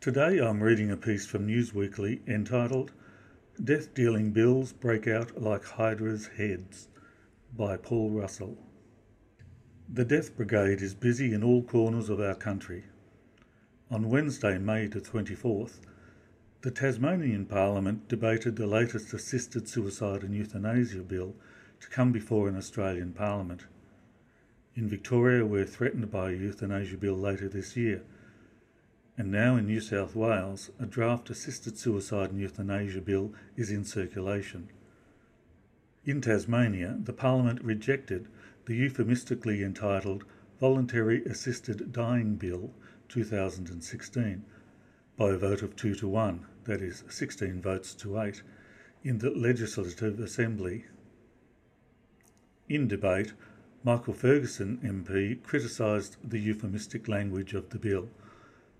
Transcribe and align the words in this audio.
Today 0.00 0.38
I'm 0.38 0.62
reading 0.62 0.90
a 0.90 0.96
piece 0.96 1.26
from 1.26 1.44
News 1.44 1.74
Weekly 1.74 2.22
entitled 2.26 2.92
Death 3.62 3.92
Dealing 3.92 4.30
Bills 4.30 4.72
Break 4.72 5.06
Out 5.06 5.42
Like 5.42 5.64
Hydra's 5.64 6.28
Heads 6.38 6.88
by 7.54 7.76
Paul 7.76 8.08
Russell. 8.12 8.56
The 9.92 10.06
Death 10.06 10.34
Brigade 10.34 10.80
is 10.80 10.94
busy 10.94 11.34
in 11.34 11.44
all 11.44 11.62
corners 11.62 12.08
of 12.08 12.18
our 12.18 12.34
country. 12.34 12.84
On 13.90 14.08
Wednesday, 14.08 14.56
May 14.56 14.86
the 14.86 15.02
24th, 15.02 15.80
the 16.62 16.70
Tasmanian 16.70 17.44
Parliament 17.44 18.08
debated 18.08 18.56
the 18.56 18.66
latest 18.66 19.12
assisted 19.12 19.68
suicide 19.68 20.22
and 20.22 20.34
euthanasia 20.34 21.02
bill 21.02 21.34
to 21.80 21.90
come 21.90 22.10
before 22.10 22.48
an 22.48 22.56
Australian 22.56 23.12
Parliament. 23.12 23.66
In 24.78 24.88
Victoria, 24.88 25.44
we're 25.44 25.64
threatened 25.64 26.08
by 26.08 26.30
a 26.30 26.34
euthanasia 26.34 26.98
bill 26.98 27.16
later 27.16 27.48
this 27.48 27.76
year. 27.76 28.04
And 29.16 29.28
now 29.28 29.56
in 29.56 29.66
New 29.66 29.80
South 29.80 30.14
Wales, 30.14 30.70
a 30.78 30.86
draft 30.86 31.30
assisted 31.30 31.76
suicide 31.76 32.30
and 32.30 32.38
euthanasia 32.38 33.00
bill 33.00 33.32
is 33.56 33.72
in 33.72 33.82
circulation. 33.82 34.68
In 36.04 36.20
Tasmania, 36.20 36.96
the 37.02 37.12
Parliament 37.12 37.60
rejected 37.64 38.28
the 38.66 38.76
euphemistically 38.76 39.64
entitled 39.64 40.22
Voluntary 40.60 41.24
Assisted 41.24 41.90
Dying 41.90 42.36
Bill 42.36 42.70
2016 43.08 44.44
by 45.16 45.30
a 45.30 45.36
vote 45.38 45.62
of 45.62 45.74
2 45.74 45.96
to 45.96 46.06
1, 46.06 46.46
that 46.66 46.80
is, 46.80 47.02
16 47.08 47.60
votes 47.60 47.94
to 47.94 48.20
8, 48.20 48.42
in 49.02 49.18
the 49.18 49.30
Legislative 49.30 50.20
Assembly 50.20 50.84
in 52.68 52.86
debate, 52.86 53.32
Michael 53.84 54.12
Ferguson 54.12 54.78
MP 54.82 55.40
criticised 55.42 56.16
the 56.24 56.40
euphemistic 56.40 57.06
language 57.06 57.54
of 57.54 57.70
the 57.70 57.78
bill, 57.78 58.08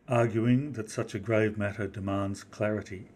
arguing 0.09 0.73
that 0.73 0.91
such 0.91 1.15
a 1.15 1.21
grave 1.21 1.57
matter 1.57 1.87
demands 1.87 2.43
clarity. 2.43 3.09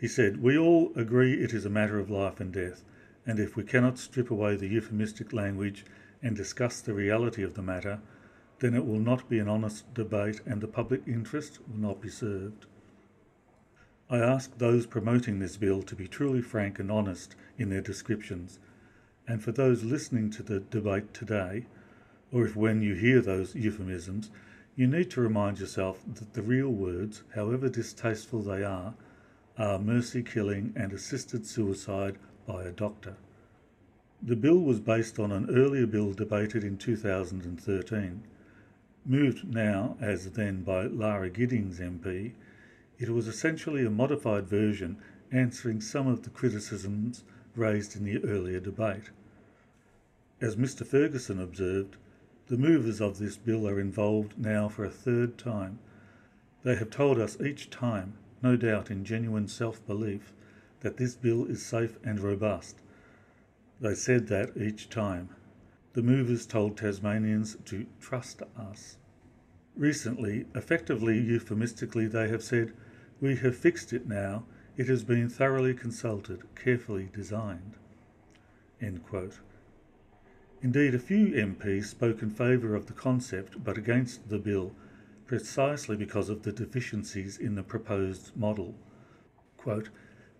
He 0.00 0.08
said, 0.08 0.40
We 0.42 0.56
all 0.56 0.92
agree 0.96 1.34
it 1.34 1.52
is 1.52 1.66
a 1.66 1.70
matter 1.70 1.98
of 1.98 2.08
life 2.08 2.40
and 2.40 2.50
death, 2.50 2.84
and 3.26 3.38
if 3.38 3.54
we 3.54 3.64
cannot 3.64 3.98
strip 3.98 4.30
away 4.30 4.56
the 4.56 4.68
euphemistic 4.68 5.34
language 5.34 5.84
and 6.22 6.34
discuss 6.34 6.80
the 6.80 6.94
reality 6.94 7.42
of 7.42 7.52
the 7.52 7.62
matter, 7.62 8.00
then 8.60 8.74
it 8.74 8.86
will 8.86 9.00
not 9.00 9.28
be 9.28 9.38
an 9.38 9.48
honest 9.48 9.92
debate 9.92 10.40
and 10.46 10.62
the 10.62 10.68
public 10.68 11.02
interest 11.06 11.58
will 11.68 11.78
not 11.78 12.00
be 12.00 12.08
served. 12.08 12.64
I 14.08 14.18
ask 14.18 14.56
those 14.56 14.86
promoting 14.86 15.38
this 15.38 15.58
bill 15.58 15.82
to 15.82 15.94
be 15.94 16.08
truly 16.08 16.40
frank 16.40 16.78
and 16.78 16.90
honest 16.90 17.36
in 17.58 17.68
their 17.68 17.82
descriptions 17.82 18.58
and 19.28 19.44
for 19.44 19.52
those 19.52 19.84
listening 19.84 20.30
to 20.30 20.42
the 20.42 20.58
debate 20.58 21.12
today, 21.12 21.66
or 22.32 22.46
if 22.46 22.56
when 22.56 22.80
you 22.80 22.94
hear 22.94 23.20
those 23.20 23.54
euphemisms, 23.54 24.30
you 24.74 24.86
need 24.86 25.10
to 25.10 25.20
remind 25.20 25.60
yourself 25.60 26.02
that 26.14 26.32
the 26.32 26.40
real 26.40 26.70
words, 26.70 27.22
however 27.34 27.68
distasteful 27.68 28.40
they 28.40 28.64
are, 28.64 28.94
are 29.58 29.78
mercy 29.78 30.22
killing 30.22 30.72
and 30.74 30.92
assisted 30.92 31.46
suicide 31.46 32.16
by 32.46 32.64
a 32.64 32.72
doctor. 32.72 33.16
The 34.22 34.36
bill 34.36 34.60
was 34.60 34.80
based 34.80 35.18
on 35.18 35.30
an 35.30 35.50
earlier 35.50 35.86
bill 35.86 36.12
debated 36.14 36.64
in 36.64 36.78
2013. 36.78 38.22
Moved 39.04 39.52
now, 39.52 39.96
as 40.00 40.30
then 40.30 40.62
by 40.62 40.86
Lara 40.86 41.28
Giddings 41.28 41.80
MP, 41.80 42.32
it 42.98 43.10
was 43.10 43.28
essentially 43.28 43.84
a 43.84 43.90
modified 43.90 44.48
version 44.48 44.96
answering 45.30 45.80
some 45.80 46.06
of 46.06 46.22
the 46.22 46.30
criticisms 46.30 47.24
raised 47.54 47.94
in 47.94 48.04
the 48.04 48.24
earlier 48.24 48.60
debate. 48.60 49.10
As 50.40 50.54
Mr 50.54 50.86
Ferguson 50.86 51.40
observed, 51.40 51.96
the 52.46 52.56
movers 52.56 53.00
of 53.00 53.18
this 53.18 53.36
bill 53.36 53.68
are 53.68 53.80
involved 53.80 54.38
now 54.38 54.68
for 54.68 54.84
a 54.84 54.90
third 54.90 55.36
time. 55.36 55.80
They 56.62 56.76
have 56.76 56.90
told 56.90 57.18
us 57.18 57.40
each 57.40 57.70
time, 57.70 58.14
no 58.40 58.56
doubt 58.56 58.88
in 58.88 59.04
genuine 59.04 59.48
self 59.48 59.84
belief, 59.84 60.32
that 60.80 60.96
this 60.96 61.16
bill 61.16 61.44
is 61.46 61.66
safe 61.66 61.98
and 62.04 62.20
robust. 62.20 62.80
They 63.80 63.94
said 63.94 64.28
that 64.28 64.56
each 64.56 64.88
time. 64.88 65.30
The 65.94 66.02
movers 66.02 66.46
told 66.46 66.76
Tasmanians 66.76 67.56
to 67.64 67.86
trust 68.00 68.42
us. 68.56 68.96
Recently, 69.74 70.46
effectively 70.54 71.18
euphemistically, 71.18 72.06
they 72.06 72.28
have 72.28 72.44
said, 72.44 72.72
We 73.20 73.34
have 73.36 73.56
fixed 73.56 73.92
it 73.92 74.06
now. 74.06 74.44
It 74.76 74.86
has 74.86 75.02
been 75.02 75.28
thoroughly 75.28 75.74
consulted, 75.74 76.42
carefully 76.54 77.08
designed. 77.12 77.74
End 78.80 79.04
quote. 79.04 79.40
Indeed, 80.60 80.94
a 80.94 80.98
few 80.98 81.28
MPs 81.28 81.84
spoke 81.84 82.20
in 82.20 82.30
favour 82.30 82.74
of 82.74 82.86
the 82.86 82.92
concept 82.92 83.62
but 83.62 83.78
against 83.78 84.28
the 84.28 84.38
bill 84.38 84.74
precisely 85.24 85.94
because 85.94 86.28
of 86.28 86.42
the 86.42 86.50
deficiencies 86.50 87.38
in 87.38 87.54
the 87.54 87.62
proposed 87.62 88.36
model. 88.36 88.74
Quote, 89.56 89.90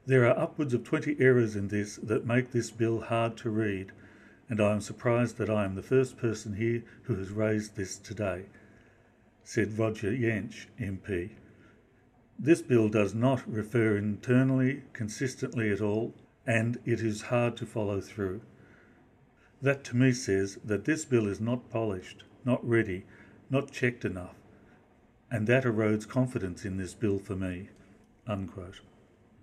there 0.07 0.27
are 0.27 0.39
upwards 0.39 0.73
of 0.73 0.85
20 0.85 1.17
errors 1.21 1.55
in 1.55 1.69
this 1.69 1.97
that 1.97 2.27
make 2.27 2.51
this 2.51 2.71
bill 2.71 3.03
hard 3.03 3.37
to 3.37 3.51
read, 3.51 3.93
and 4.49 4.61
I 4.61 4.73
am 4.73 4.81
surprised 4.81 5.37
that 5.37 5.51
I 5.51 5.65
am 5.65 5.75
the 5.75 5.83
first 5.83 6.17
person 6.17 6.55
here 6.55 6.83
who 7.03 7.15
has 7.17 7.31
raised 7.31 7.77
this 7.77 7.99
today, 7.99 8.47
said 9.45 9.79
Roger 9.79 10.11
Jaensch, 10.11 10.67
MP. 10.81 11.33
This 12.39 12.63
bill 12.63 12.89
does 12.89 13.15
not 13.15 13.47
refer 13.47 13.99
internally 13.99 14.83
consistently 14.95 15.71
at 15.71 15.83
all, 15.83 16.15
and 16.47 16.79
it 16.87 17.01
is 17.01 17.23
hard 17.23 17.57
to 17.59 17.67
follow 17.67 18.01
through. 18.01 18.41
That 19.61 19.83
to 19.85 19.97
me 19.97 20.13
says 20.13 20.59
that 20.65 20.85
this 20.85 21.05
bill 21.05 21.27
is 21.27 21.41
not 21.41 21.69
polished, 21.69 22.23
not 22.45 22.67
ready, 22.67 23.05
not 23.51 23.73
checked 23.73 24.05
enough, 24.05 24.37
and 25.31 25.47
that 25.49 25.65
erodes 25.65 26.07
confidence 26.07 26.65
in 26.65 26.77
this 26.77 26.95
bill 26.95 27.19
for 27.19 27.35
me. 27.35 27.71
Unquote. 28.27 28.81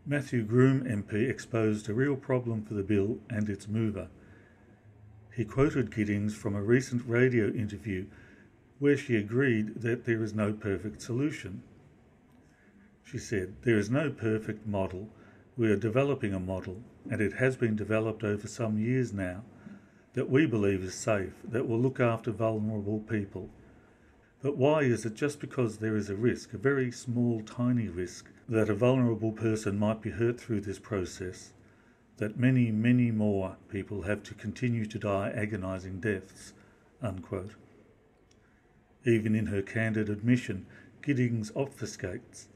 Matthew 0.06 0.44
Groom 0.44 0.86
MP 0.86 1.30
exposed 1.30 1.90
a 1.90 1.94
real 1.94 2.16
problem 2.16 2.64
for 2.64 2.76
the 2.76 2.84
bill 2.84 3.20
and 3.30 3.50
its 3.50 3.68
mover. 3.68 4.08
He 5.34 5.44
quoted 5.44 5.94
Giddings 5.94 6.34
from 6.34 6.56
a 6.56 6.64
recent 6.64 7.04
radio 7.06 7.50
interview 7.50 8.06
where 8.80 8.96
she 8.96 9.18
agreed 9.18 9.82
that 9.82 10.06
there 10.06 10.24
is 10.24 10.34
no 10.34 10.54
perfect 10.54 11.02
solution. 11.02 11.64
She 13.04 13.18
said, 13.18 13.56
There 13.64 13.78
is 13.78 13.90
no 13.90 14.12
perfect 14.12 14.66
model. 14.66 15.10
We 15.58 15.70
are 15.72 15.76
developing 15.76 16.34
a 16.34 16.40
model, 16.40 16.84
and 17.10 17.20
it 17.20 17.34
has 17.34 17.58
been 17.58 17.76
developed 17.76 18.24
over 18.24 18.48
some 18.48 18.78
years 18.78 19.12
now 19.12 19.44
that 20.16 20.30
we 20.30 20.46
believe 20.46 20.82
is 20.82 20.96
safe, 20.96 21.34
that 21.44 21.68
will 21.68 21.80
look 21.80 22.00
after 22.00 22.32
vulnerable 22.32 23.00
people. 23.00 23.50
But 24.42 24.56
why 24.56 24.82
is 24.82 25.06
it 25.06 25.14
just 25.14 25.42
because 25.42 25.78
there 25.78 25.98
is 25.98 26.10
a 26.10 26.16
risk, 26.16 26.54
a 26.54 26.58
very 26.58 26.90
small, 26.90 27.42
tiny 27.42 27.90
risk, 27.90 28.30
that 28.48 28.70
a 28.70 28.76
vulnerable 28.76 29.34
person 29.34 29.78
might 29.78 30.02
be 30.02 30.12
hurt 30.12 30.40
through 30.40 30.62
this 30.62 30.80
process, 30.80 31.52
that 32.18 32.40
many, 32.40 32.72
many 32.72 33.12
more 33.12 33.58
people 33.70 34.04
have 34.04 34.24
to 34.24 34.34
continue 34.34 34.86
to 34.86 34.98
die 34.98 35.32
agonizing 35.36 36.00
deaths? 36.00 36.54
Unquote. 37.02 37.56
Even 39.06 39.36
in 39.36 39.48
her 39.48 39.62
candid 39.62 40.10
admission, 40.10 40.66
Giddings 41.02 41.52
obfuscates. 41.52 42.48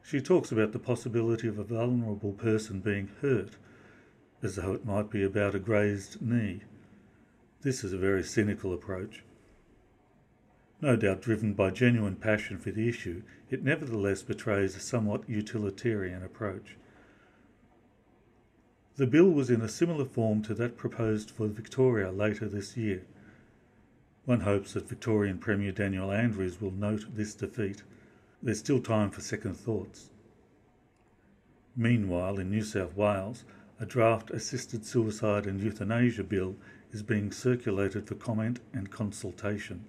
She 0.00 0.20
talks 0.20 0.52
about 0.52 0.72
the 0.72 0.78
possibility 0.78 1.48
of 1.48 1.58
a 1.58 1.64
vulnerable 1.64 2.32
person 2.32 2.78
being 2.80 3.10
hurt, 3.20 3.56
as 4.42 4.56
though 4.56 4.74
it 4.74 4.86
might 4.86 5.10
be 5.10 5.24
about 5.24 5.56
a 5.56 5.58
grazed 5.58 6.22
knee. 6.22 6.60
This 7.64 7.82
is 7.82 7.94
a 7.94 7.98
very 7.98 8.22
cynical 8.22 8.74
approach. 8.74 9.24
No 10.82 10.96
doubt 10.96 11.22
driven 11.22 11.54
by 11.54 11.70
genuine 11.70 12.16
passion 12.16 12.58
for 12.58 12.70
the 12.70 12.86
issue, 12.90 13.22
it 13.48 13.64
nevertheless 13.64 14.22
betrays 14.22 14.76
a 14.76 14.80
somewhat 14.80 15.26
utilitarian 15.26 16.22
approach. 16.22 16.76
The 18.96 19.06
bill 19.06 19.30
was 19.30 19.48
in 19.48 19.62
a 19.62 19.68
similar 19.68 20.04
form 20.04 20.42
to 20.42 20.52
that 20.56 20.76
proposed 20.76 21.30
for 21.30 21.48
Victoria 21.48 22.12
later 22.12 22.46
this 22.46 22.76
year. 22.76 23.06
One 24.26 24.40
hopes 24.40 24.74
that 24.74 24.86
Victorian 24.86 25.38
Premier 25.38 25.72
Daniel 25.72 26.12
Andrews 26.12 26.60
will 26.60 26.70
note 26.70 27.16
this 27.16 27.34
defeat. 27.34 27.82
There's 28.42 28.58
still 28.58 28.80
time 28.80 29.10
for 29.10 29.22
second 29.22 29.54
thoughts. 29.56 30.10
Meanwhile, 31.74 32.38
in 32.38 32.50
New 32.50 32.62
South 32.62 32.94
Wales, 32.94 33.44
a 33.80 33.86
draft 33.86 34.30
assisted 34.30 34.84
suicide 34.84 35.46
and 35.46 35.62
euthanasia 35.62 36.24
bill 36.24 36.56
is 36.94 37.02
being 37.02 37.32
circulated 37.32 38.06
for 38.06 38.14
comment 38.14 38.60
and 38.72 38.88
consultation. 38.88 39.84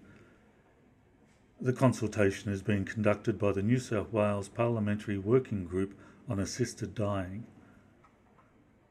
The 1.62 1.72
consultation 1.72 2.52
is 2.52 2.64
being 2.64 2.84
conducted 2.84 3.38
by 3.38 3.52
the 3.52 3.62
New 3.62 3.78
South 3.78 4.12
Wales 4.12 4.50
Parliamentary 4.50 5.20
Working 5.20 5.66
Group 5.66 5.94
on 6.28 6.40
Assisted 6.40 6.96
Dying. 6.96 7.46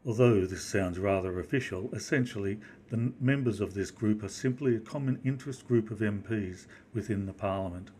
Although 0.07 0.47
this 0.47 0.63
sounds 0.63 1.01
rather 1.01 1.41
official, 1.41 1.91
essentially 1.93 2.61
the 2.89 3.13
members 3.21 3.61
of 3.61 3.75
this 3.75 3.91
group 3.91 4.23
are 4.23 4.29
simply 4.29 4.77
a 4.77 4.81
common 4.81 5.21
interest 5.25 5.67
group 5.67 5.91
of 5.91 5.99
MPs 5.99 6.67
within 6.95 7.27
the 7.27 7.33
Parliament. 7.33 7.91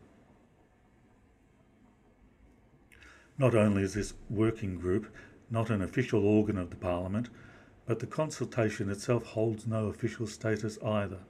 Not 3.37 3.57
only 3.57 3.83
is 3.83 3.95
this 3.95 4.15
working 4.31 4.79
group 4.79 5.13
not 5.51 5.71
an 5.71 5.83
official 5.83 6.25
organ 6.25 6.57
of 6.57 6.71
the 6.71 6.77
Parliament, 6.77 7.31
but 7.87 7.99
the 7.99 8.07
consultation 8.07 8.89
itself 8.91 9.25
holds 9.25 9.67
no 9.67 9.89
official 9.89 10.27
status 10.27 10.79
either. 10.85 11.21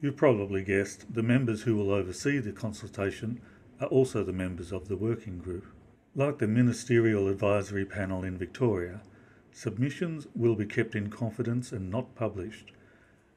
You've 0.00 0.16
probably 0.16 0.62
guessed 0.62 1.14
the 1.14 1.22
members 1.22 1.62
who 1.62 1.76
will 1.76 1.90
oversee 1.90 2.38
the 2.38 2.52
consultation 2.52 3.40
are 3.80 3.88
also 3.88 4.22
the 4.22 4.32
members 4.32 4.72
of 4.72 4.88
the 4.88 4.96
working 4.96 5.38
group. 5.38 5.66
Like 6.14 6.38
the 6.38 6.46
Ministerial 6.46 7.28
Advisory 7.28 7.84
Panel 7.84 8.22
in 8.22 8.36
Victoria, 8.36 9.00
submissions 9.52 10.26
will 10.34 10.54
be 10.54 10.66
kept 10.66 10.94
in 10.94 11.08
confidence 11.08 11.72
and 11.72 11.90
not 11.90 12.14
published, 12.14 12.72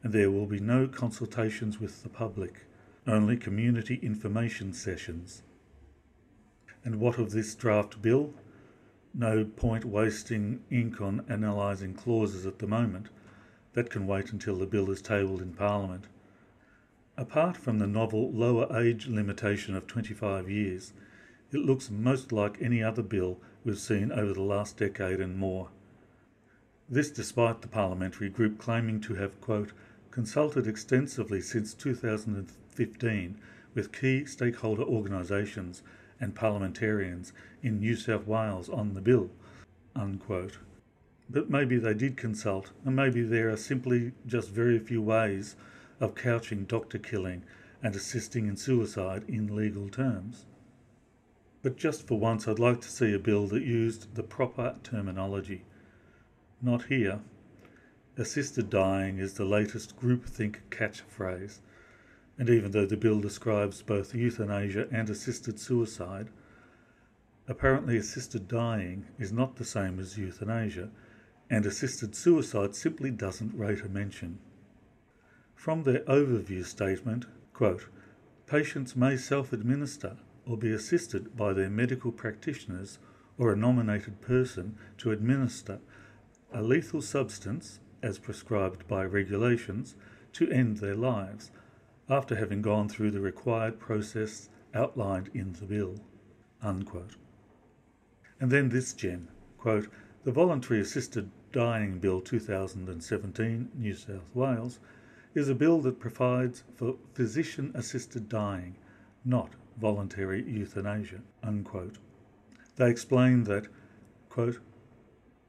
and 0.03 0.13
there 0.13 0.31
will 0.31 0.45
be 0.45 0.59
no 0.59 0.87
consultations 0.87 1.79
with 1.79 2.03
the 2.03 2.09
public, 2.09 2.65
only 3.07 3.37
community 3.37 3.99
information 4.01 4.73
sessions. 4.73 5.43
And 6.83 6.99
what 6.99 7.17
of 7.17 7.31
this 7.31 7.55
draft 7.55 8.01
bill? 8.01 8.33
No 9.17 9.45
point 9.45 9.85
wasting 9.85 10.61
ink 10.69 10.99
on 10.99 11.23
analysing 11.29 11.93
clauses 11.93 12.45
at 12.45 12.59
the 12.59 12.67
moment. 12.67 13.07
That 13.73 13.89
can 13.89 14.07
wait 14.07 14.31
until 14.31 14.55
the 14.57 14.65
bill 14.65 14.91
is 14.91 15.01
tabled 15.01 15.41
in 15.41 15.53
Parliament. 15.53 16.07
Apart 17.17 17.55
from 17.55 17.79
the 17.79 17.87
novel 17.87 18.31
lower 18.31 18.67
age 18.77 19.07
limitation 19.07 19.73
of 19.75 19.87
25 19.87 20.49
years, 20.49 20.91
it 21.51 21.59
looks 21.59 21.89
most 21.89 22.33
like 22.33 22.61
any 22.61 22.83
other 22.83 23.01
bill 23.01 23.39
we've 23.63 23.79
seen 23.79 24.11
over 24.11 24.33
the 24.33 24.41
last 24.41 24.77
decade 24.77 25.21
and 25.21 25.37
more. 25.37 25.69
This 26.89 27.09
despite 27.09 27.61
the 27.61 27.69
parliamentary 27.69 28.29
group 28.29 28.57
claiming 28.59 28.99
to 29.01 29.15
have, 29.15 29.39
quote, 29.39 29.71
consulted 30.11 30.67
extensively 30.67 31.41
since 31.41 31.73
2015 31.73 33.37
with 33.73 33.91
key 33.91 34.25
stakeholder 34.25 34.83
organisations 34.83 35.81
and 36.19 36.35
parliamentarians 36.35 37.33
in 37.61 37.79
New 37.79 37.95
South 37.95 38.27
Wales 38.27 38.69
on 38.69 38.93
the 38.93 39.01
bill. 39.01 39.29
Unquote. 39.95 40.59
But 41.29 41.49
maybe 41.49 41.77
they 41.77 41.93
did 41.93 42.17
consult, 42.17 42.71
and 42.85 42.95
maybe 42.95 43.23
there 43.23 43.49
are 43.49 43.57
simply 43.57 44.11
just 44.27 44.51
very 44.51 44.77
few 44.77 45.01
ways 45.01 45.55
of 45.99 46.15
couching 46.15 46.65
doctor 46.65 46.97
killing 46.99 47.43
and 47.81 47.95
assisting 47.95 48.47
in 48.47 48.57
suicide 48.57 49.23
in 49.27 49.55
legal 49.55 49.89
terms. 49.89 50.45
But 51.61 51.77
just 51.77 52.05
for 52.05 52.19
once, 52.19 52.47
I'd 52.47 52.59
like 52.59 52.81
to 52.81 52.91
see 52.91 53.13
a 53.13 53.19
bill 53.19 53.47
that 53.47 53.63
used 53.63 54.13
the 54.15 54.23
proper 54.23 54.75
terminology. 54.83 55.63
Not 56.61 56.83
here. 56.83 57.21
Assisted 58.17 58.69
dying 58.69 59.17
is 59.17 59.33
the 59.33 59.45
latest 59.45 59.99
groupthink 59.99 60.57
catchphrase 60.69 61.59
and 62.37 62.49
even 62.49 62.71
though 62.71 62.85
the 62.85 62.97
bill 62.97 63.21
describes 63.21 63.81
both 63.81 64.13
euthanasia 64.13 64.87
and 64.91 65.09
assisted 65.09 65.59
suicide, 65.59 66.29
apparently 67.47 67.97
assisted 67.97 68.47
dying 68.47 69.05
is 69.17 69.31
not 69.31 69.55
the 69.55 69.65
same 69.65 69.99
as 69.99 70.17
euthanasia, 70.17 70.89
and 71.49 71.65
assisted 71.65 72.15
suicide 72.15 72.75
simply 72.75 73.11
doesn't 73.11 73.57
rate 73.57 73.81
a 73.81 73.89
mention. 73.89 74.39
From 75.53 75.83
their 75.83 75.99
overview 76.01 76.65
statement, 76.65 77.25
quote, 77.53 77.87
patients 78.47 78.95
may 78.95 79.15
self 79.15 79.53
administer 79.53 80.17
or 80.45 80.57
be 80.57 80.71
assisted 80.71 81.35
by 81.35 81.53
their 81.53 81.69
medical 81.69 82.11
practitioners 82.11 82.99
or 83.37 83.51
a 83.51 83.57
nominated 83.57 84.21
person 84.21 84.77
to 84.97 85.11
administer 85.11 85.79
a 86.53 86.61
lethal 86.61 87.01
substance, 87.01 87.79
as 88.01 88.19
prescribed 88.19 88.87
by 88.87 89.03
regulations, 89.03 89.95
to 90.31 90.49
end 90.51 90.77
their 90.77 90.95
lives 90.95 91.51
after 92.09 92.35
having 92.35 92.61
gone 92.61 92.87
through 92.87 93.11
the 93.11 93.19
required 93.19 93.79
process 93.79 94.49
outlined 94.73 95.29
in 95.33 95.53
the 95.53 95.65
bill. 95.65 95.95
Unquote. 96.61 97.15
And 98.39 98.51
then 98.51 98.69
this 98.69 98.93
gem 98.93 99.29
quote, 99.57 99.87
The 100.23 100.31
Voluntary 100.31 100.79
Assisted 100.79 101.31
Dying 101.51 101.97
Bill 101.97 102.21
2017, 102.21 103.69
New 103.73 103.95
South 103.95 104.29
Wales, 104.35 104.77
is 105.33 105.49
a 105.49 105.55
bill 105.55 105.81
that 105.81 105.99
provides 105.99 106.63
for 106.75 106.97
physician 107.13 107.71
assisted 107.73 108.29
dying, 108.29 108.75
not 109.23 109.53
voluntary 109.77 110.43
euthanasia. 110.43 111.21
Unquote. 111.41 111.97
They 112.75 112.89
explain 112.89 113.45
that, 113.45 113.67
quote, 114.29 114.59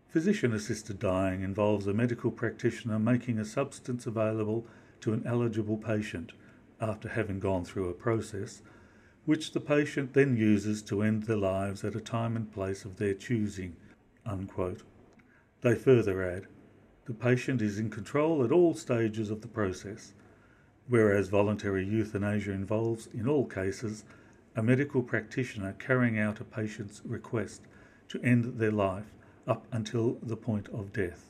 Physician 0.08 0.54
assisted 0.54 0.98
dying 0.98 1.42
involves 1.42 1.86
a 1.86 1.92
medical 1.92 2.30
practitioner 2.30 2.98
making 2.98 3.38
a 3.38 3.44
substance 3.44 4.06
available 4.06 4.64
to 5.02 5.12
an 5.12 5.22
eligible 5.26 5.76
patient 5.76 6.32
after 6.80 7.08
having 7.08 7.40
gone 7.40 7.64
through 7.64 7.88
a 7.88 7.94
process, 7.94 8.62
which 9.24 9.52
the 9.52 9.60
patient 9.60 10.12
then 10.12 10.36
uses 10.36 10.82
to 10.82 11.02
end 11.02 11.24
their 11.24 11.36
lives 11.36 11.84
at 11.84 11.94
a 11.94 12.00
time 12.00 12.36
and 12.36 12.52
place 12.52 12.84
of 12.84 12.96
their 12.96 13.14
choosing. 13.14 13.76
Unquote. 14.24 14.82
They 15.62 15.74
further 15.74 16.22
add, 16.22 16.46
the 17.06 17.14
patient 17.14 17.62
is 17.62 17.78
in 17.78 17.90
control 17.90 18.44
at 18.44 18.52
all 18.52 18.74
stages 18.74 19.30
of 19.30 19.40
the 19.40 19.48
process, 19.48 20.12
whereas 20.88 21.28
voluntary 21.28 21.84
euthanasia 21.84 22.52
involves, 22.52 23.08
in 23.14 23.28
all 23.28 23.46
cases, 23.46 24.04
a 24.56 24.62
medical 24.62 25.02
practitioner 25.02 25.74
carrying 25.78 26.18
out 26.18 26.40
a 26.40 26.44
patient's 26.44 27.02
request 27.04 27.62
to 28.08 28.20
end 28.22 28.58
their 28.58 28.72
life 28.72 29.12
up 29.46 29.66
until 29.70 30.18
the 30.22 30.36
point 30.36 30.68
of 30.70 30.92
death. 30.92 31.26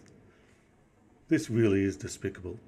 This 1.29 1.51
really 1.51 1.83
is 1.83 1.97
despicable 1.97 2.59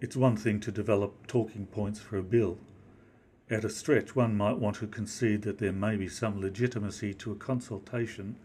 it's 0.00 0.16
one 0.16 0.36
thing 0.36 0.60
to 0.60 0.70
develop 0.70 1.26
talking 1.26 1.66
points 1.66 2.00
for 2.00 2.18
a 2.18 2.22
bill. 2.22 2.58
At 3.48 3.64
a 3.64 3.70
stretch, 3.70 4.14
one 4.14 4.36
might 4.36 4.58
want 4.58 4.76
to 4.76 4.86
concede 4.86 5.42
that 5.42 5.58
there 5.58 5.72
may 5.72 5.96
be 5.96 6.08
some 6.08 6.40
legitimacy 6.40 7.14
to 7.14 7.32
a 7.32 7.36
consultation 7.36 8.36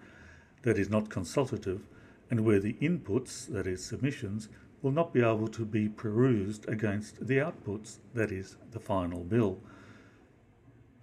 that 0.62 0.78
is 0.78 0.90
not 0.90 1.10
consultative 1.10 1.82
and 2.30 2.46
where 2.46 2.60
the 2.60 2.74
inputs, 2.74 3.48
that 3.48 3.68
is, 3.68 3.84
submissions, 3.84 4.48
will 4.82 4.92
not 4.92 5.14
be 5.14 5.22
able 5.22 5.48
to 5.50 5.66
be 5.66 5.90
perused 5.90 6.68
against 6.70 7.28
the 7.28 7.38
outputs, 7.38 7.98
that 8.14 8.32
is, 8.32 8.56
the 8.72 8.80
final 8.80 9.24
bill. 9.24 9.60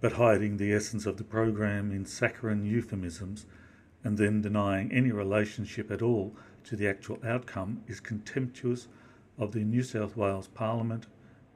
But 0.01 0.13
hiding 0.13 0.57
the 0.57 0.73
essence 0.73 1.05
of 1.05 1.17
the 1.17 1.23
program 1.23 1.91
in 1.91 2.05
saccharine 2.05 2.65
euphemisms 2.65 3.45
and 4.03 4.17
then 4.17 4.41
denying 4.41 4.91
any 4.91 5.11
relationship 5.11 5.91
at 5.91 6.01
all 6.01 6.35
to 6.63 6.75
the 6.75 6.87
actual 6.87 7.19
outcome 7.23 7.83
is 7.87 7.99
contemptuous 7.99 8.87
of 9.39 9.53
the 9.53 9.63
New 9.63 9.81
South 9.81 10.15
Wales 10.15 10.47
Parliament 10.47 11.07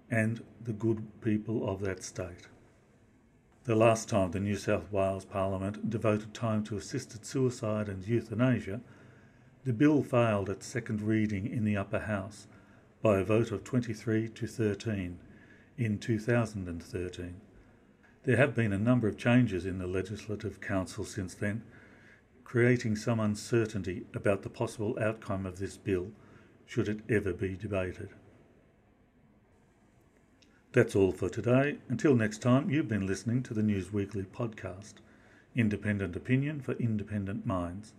and 0.09 0.43
the 0.63 0.73
good 0.73 1.03
people 1.21 1.69
of 1.69 1.81
that 1.81 2.01
state. 2.01 2.47
The 3.65 3.75
last 3.75 4.09
time 4.09 4.31
the 4.31 4.39
New 4.39 4.55
South 4.55 4.91
Wales 4.91 5.25
Parliament 5.25 5.89
devoted 5.89 6.33
time 6.33 6.63
to 6.65 6.77
assisted 6.77 7.25
suicide 7.25 7.87
and 7.87 8.05
euthanasia, 8.05 8.81
the 9.65 9.73
bill 9.73 10.03
failed 10.03 10.49
at 10.49 10.63
second 10.63 11.01
reading 11.01 11.47
in 11.47 11.63
the 11.63 11.77
Upper 11.77 11.99
House 11.99 12.47
by 13.01 13.19
a 13.19 13.23
vote 13.23 13.51
of 13.51 13.63
23 13.63 14.29
to 14.29 14.47
13 14.47 15.19
in 15.77 15.97
2013. 15.97 17.35
There 18.23 18.37
have 18.37 18.55
been 18.55 18.73
a 18.73 18.77
number 18.77 19.07
of 19.07 19.17
changes 19.17 19.65
in 19.65 19.77
the 19.77 19.87
Legislative 19.87 20.61
Council 20.61 21.03
since 21.03 21.33
then, 21.33 21.63
creating 22.43 22.95
some 22.95 23.19
uncertainty 23.19 24.05
about 24.13 24.43
the 24.43 24.49
possible 24.49 24.97
outcome 25.01 25.45
of 25.45 25.59
this 25.59 25.75
bill 25.75 26.11
should 26.65 26.89
it 26.89 27.01
ever 27.09 27.33
be 27.33 27.55
debated. 27.55 28.09
That's 30.71 30.95
all 30.95 31.11
for 31.11 31.29
today. 31.29 31.77
Until 31.87 32.15
next 32.15 32.41
time, 32.41 32.71
you've 32.71 32.87
been 32.87 33.05
listening 33.05 33.43
to 33.43 33.53
the 33.53 33.61
News 33.61 33.93
Weekly 33.93 34.23
podcast, 34.23 34.95
Independent 35.55 36.15
Opinion 36.15 36.61
for 36.61 36.71
Independent 36.73 37.45
Minds. 37.45 37.93